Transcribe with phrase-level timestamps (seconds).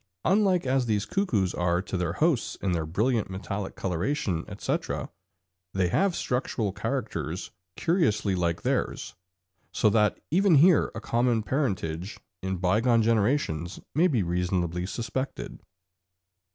[0.25, 5.11] Unlike as these cuckoos are to their hosts in their brilliant metallic coloration, etc.,
[5.75, 9.13] they have structural characters curiously like theirs,
[9.71, 15.59] so that even here a common parentage in bygone generations may be reasonably suspected.